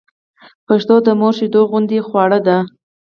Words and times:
پښتو 0.67 0.95
د 1.05 1.07
مور 1.19 1.33
شېدو 1.37 1.61
غوندې 1.69 1.99
خواړه 2.07 2.39
ده 2.47 2.57